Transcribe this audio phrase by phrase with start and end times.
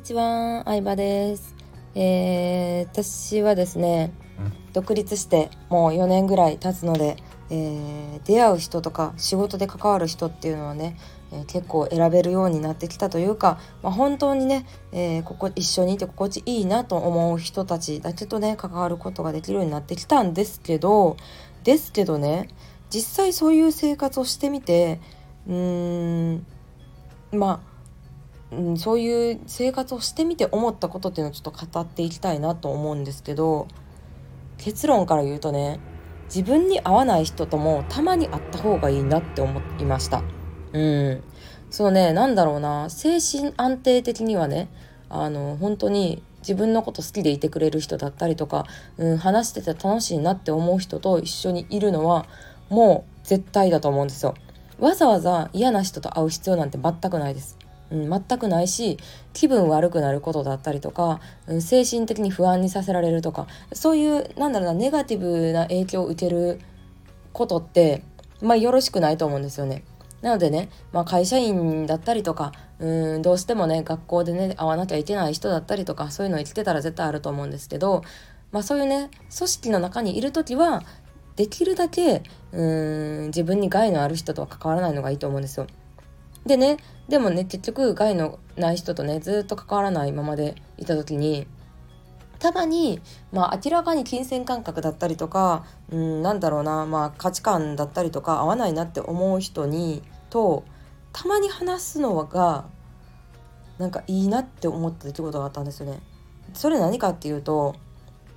[0.00, 1.54] にちは、相葉です。
[1.94, 4.14] えー、私はですね、
[4.72, 7.18] 独立してもう4年ぐらい経つので、
[7.50, 10.96] えー、出会う人とか仕事で関わる人っていうのはね、
[11.32, 21.18] えー、結構選べるようになってきたというか、まあ、本当にね、えー、ここ一緒にいて心地いいなと思う人たちだけとね関わることができるようになってきたんですけど
[21.62, 22.48] ですけどね
[22.88, 24.98] 実際そういう生活をしてみて
[25.46, 26.46] うーん
[27.32, 27.69] まあ
[28.52, 33.68] うん、そういう生活をしてみて思ったことっていうのをちょっと語っていきたいなと思うんですけど
[34.58, 35.78] 結論から言うとね
[36.24, 40.22] 自分に合わない人ともたまに会った方がいいなって思いました。
[40.72, 41.22] うん。
[41.70, 44.68] そうね、なんだろうな、精神安定的にはね、
[45.08, 48.64] あの、本当に自分のこと好きでいてくれる人だったりとか、
[48.96, 52.26] うん、話してて楽しいなって思う人と一緒にいるのは、
[52.68, 54.34] もう絶対だと思うんですよ。
[54.78, 57.58] わざわざ嫌な人と会う必要なんて全くないです。
[57.90, 58.98] うん、全くないし
[59.32, 66.60] 気分悪くなることだったりとか、うん、精神的に不安にさせられるとかそういうなんだろうなネガティブな影響を受ける
[67.32, 68.02] ことって
[68.40, 69.84] まあよろしくないと思うんですよね。
[70.22, 78.02] なのでね、まあ、会社員だったりとかうんどうしてもね学校でね会わなきゃいけない人だったりとかそういうの生きてたら絶対あると思うんですけど、
[78.52, 80.82] まあ、そういうね組織の中にいる時は
[81.36, 82.22] できるだけ
[82.52, 85.66] うん自分に害のある人とは関わらないのがいいと思うんですよ。
[86.46, 91.46] でねでもね結局害のない人とねずっと関わらないままでいた時に
[92.38, 93.00] たまに、
[93.32, 100.64] まあ、明らかに金銭感覚だったりとか、うん、なんだろうな、まあ、価値観だったりとか合わないなって思う人にと
[101.12, 102.64] たまに話すのが
[103.78, 106.00] なんかいいなって思った出来事があったんですよね。
[106.54, 107.76] それ何かっていうと、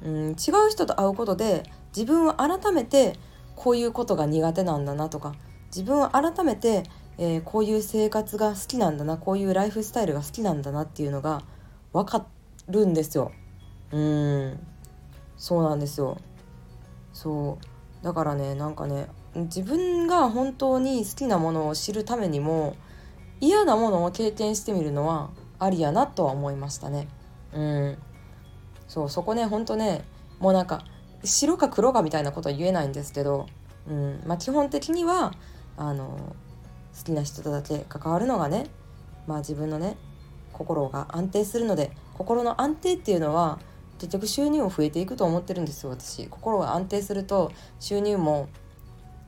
[0.03, 0.35] うん、違う
[0.69, 1.63] 人と会うことで
[1.95, 3.17] 自分は改めて
[3.55, 5.33] こういうことが苦手なんだなとか
[5.67, 6.83] 自分は改めて
[7.17, 11.43] えー、こういう生活が好きなんだなこういうライフスタイルが好きなんだなっていうのが
[11.91, 12.25] 分か
[12.67, 13.31] るんですよ。
[13.91, 14.59] うん
[15.37, 16.17] そうなんですよ。
[17.11, 17.59] そ
[18.01, 22.75] うだからねなんかね自分が本当に好きなものを知るためにも
[23.39, 27.07] 嫌なものを経験してみるのはありやなとは思いましたね。
[27.53, 27.97] うん
[28.87, 30.03] そうそこねほんとね
[30.39, 30.85] もうなんか
[31.23, 33.47] 白か黒かみたいなことは言えないんですけど、
[33.87, 35.33] うんまあ、基本的には
[35.77, 36.35] あの
[36.97, 38.67] 好きな人とだけ関わるのがね
[39.27, 39.97] まあ自分のね
[40.51, 43.59] 心が安定するので心の安定っていうのは
[43.99, 46.27] 結局収入も増えていくと思ってるんですよ私。
[46.27, 48.49] 心が安定すると収入も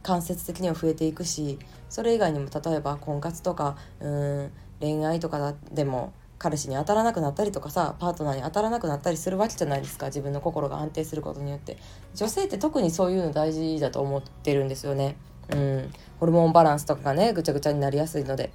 [0.03, 1.57] 間接的には増えていくし
[1.89, 11.77] それ以外にも例えば婚活とかうん恋愛とかでも彼氏に当たらなくなったりとかさパートナーに当たらなくなったりするわけじゃないですか自分の心が安定することによって。
[12.13, 15.15] 女性って特にそういうの大事だと思ってるんですよね。
[15.49, 15.91] うん。
[16.19, 18.51] ホルモンバランスとかがねぐちゃぐちゃになりやすいので。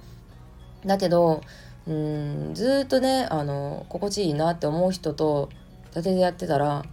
[0.85, 1.41] だけど
[1.87, 5.49] うんずっとねあの心地いいなって思う人と
[5.91, 6.85] 伊達でやってたら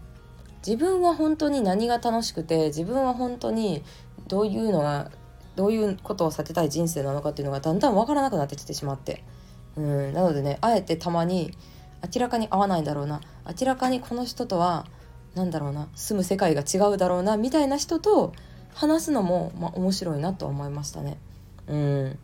[0.66, 3.82] 自分は本当に何が楽しくて自分は本当に
[4.26, 5.10] どういうのが
[5.56, 9.25] どういうことを避けたい人生なのかっていうのがだんだん分からなくなってきてしまって。
[9.76, 10.12] うん。
[10.12, 11.53] なのでねあえてたまに
[12.14, 13.20] 明らかに合わないんだろうな。
[13.47, 14.87] 明らかにこの人とは
[15.34, 18.32] 何だろうな住む世界が違うだろうなみたいな人と
[18.75, 21.19] 話すのも、まあ、面白いなと思いましたね。
[21.67, 22.19] うん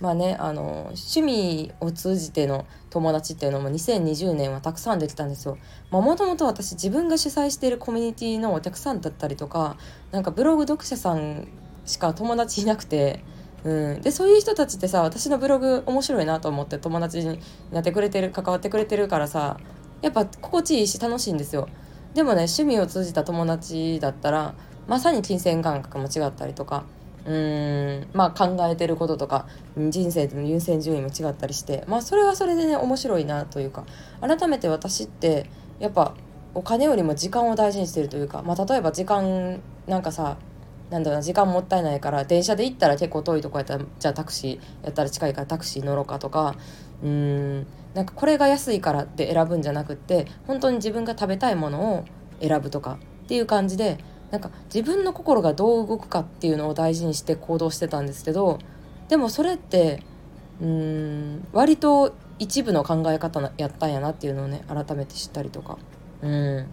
[0.00, 5.56] まあねあの趣味を通じての友達っていうのも2020年はたくさんできたんですよ。
[5.90, 9.76] もともと私自分が主催しているコミュニティのお客さんだったりとか
[10.10, 11.48] なんかブログ読者さん
[11.86, 13.24] しか友達いなくて、
[13.62, 17.38] うん、でそういう人たちってさ私のブログ面白いなと思って友達に
[17.72, 19.58] なってくれてる関わってくれてるからさ
[20.02, 21.68] やっぱ心地いいし楽しいんですよ。
[22.14, 24.54] でもね趣味を通じた友達だったら
[24.86, 26.84] まさに金銭感覚も違ったりとか
[27.26, 29.46] うーんまあ考えてることとか
[29.76, 33.84] 人生の優先順位も違ったりしてまあそれはそれでね面白いなというか
[34.20, 36.14] 改めて私ってやっぱ
[36.54, 40.36] お金よりも時間を大事にしてるというか、まあ、例えば時間なんかさ
[40.90, 46.54] なんだろうな時間もったいないから電車で行ったら結構遠いとこやったらじゃあタクシーやったら近いからタクシー乗ろうかとか
[47.02, 47.08] うー
[47.62, 52.04] んなんかこれが安いからって選ぶんじゃなくって本当に自分が食べたいものを
[52.40, 53.98] 選ぶとかっていう感じで
[54.34, 58.58] なんか自分の心がどう動くかっていうのを大事にして行動してたんですけど
[59.08, 60.02] でもそれって
[60.60, 65.78] うん割と一部の考え方やったんやなっていうのをね改めて知ったりとか。
[66.20, 66.66] うん。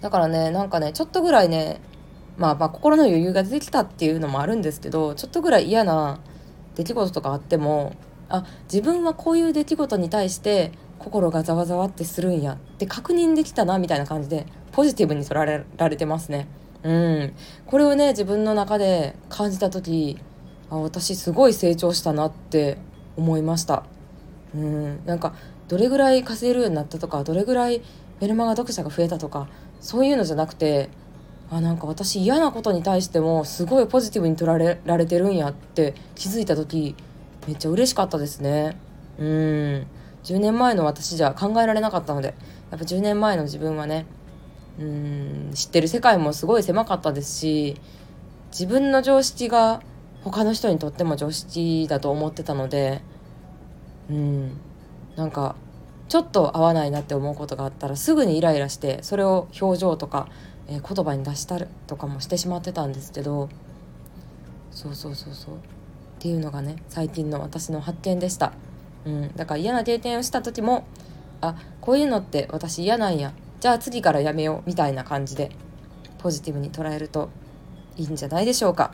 [0.00, 1.80] だからねなんかねちょっとぐらいね
[2.36, 6.20] まあまあ心の余裕が出てきたっていうのもあるんですけどちょっとぐらい嫌な
[6.76, 7.96] 出来事とかあっても
[8.28, 10.70] あ自分はこういう出来事に対して
[11.04, 16.48] 心がざわざわってするんやって確認できたなみたいな感じでポジティブに捉えられてますね。
[16.82, 17.34] うん。
[17.66, 20.18] これをね、自分の中で感じた時、
[20.70, 22.78] あ、私すごい成長したなって
[23.16, 23.84] 思いました。
[24.54, 25.04] うん。
[25.06, 25.34] なんか、
[25.68, 27.82] どれぐらい稼げるようになったとかどれぐらい
[28.20, 29.48] メルマガ読者が増えたとか
[29.80, 30.90] そういうのじゃなくて
[31.50, 36.94] あなんか私嫌なことに対してもすごいポジティブに取られられてるんやって気づいた時
[37.46, 38.76] めっちゃ嬉しかったですね
[39.18, 39.86] うん
[40.24, 42.34] 10年前の私じゃ考えられなかったので
[42.70, 44.06] やっぱ10年前の自分はね
[44.78, 47.80] うん知ってる世界もすごい狭かったですし
[48.50, 49.82] 自分の常識が
[50.22, 53.02] 他の人にとっても常識だと思ってたので
[54.10, 54.60] うん
[55.16, 55.56] なんか
[56.08, 60.28] ちょっと合わないなって思うことがあったらすぐにイライラしてそれを表情とか、
[60.68, 63.48] えー、言葉に出したりとかもしてしまってたんですけど
[64.70, 65.54] そうそうそうそう。
[65.54, 65.58] っ
[66.18, 68.54] ていうのがね最近の私の発見でした、
[69.06, 70.86] うん、だから嫌な経験をした時も
[71.40, 73.32] あこういうのって私嫌なんや。
[73.60, 75.50] じゃあ次からやめようみたいな感じで
[76.18, 77.30] ポジティブに捉えると
[77.96, 78.92] いいんじゃないでしょうか。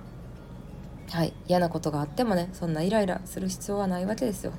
[1.11, 4.53] はい嫌なことがあってもねそんなイライラする必要はないわけですよ。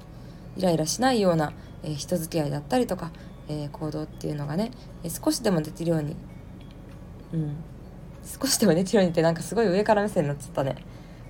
[0.58, 3.12] イライラしないような、えー、人付き合いだったりとか、
[3.48, 4.72] えー、行動っていうのがね、
[5.04, 6.18] えー、少しでもできるように
[7.34, 7.56] うん
[8.26, 10.76] 少しでもできるようにってなんかすごい上から目線になっちゃったね。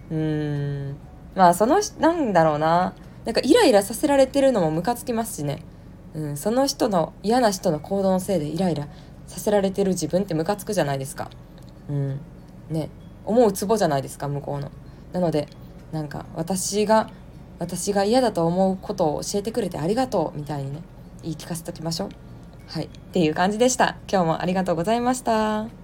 [0.10, 0.98] うーん
[1.36, 2.94] まあそのなんだろうな。
[3.26, 5.64] なんかイライラさせられてるのもムカつきますしね、
[6.14, 8.88] うん、その人の嫌な人の行動のせいでイライラ
[9.28, 11.30] させられてる自分ってムカつくじゃないですか。
[11.90, 12.20] うん
[12.70, 12.90] ね
[13.26, 14.72] 思うツボじゃないですか向こうの。
[15.14, 15.48] なので
[15.92, 17.10] なんか私が
[17.60, 20.82] 私が嫌だと思うことを教えてくれてありがとうみたいにね
[21.22, 22.10] 言い聞かせときましょう。
[22.68, 23.98] はいっていう感じでした。
[24.12, 25.81] 今日もありがとうございました。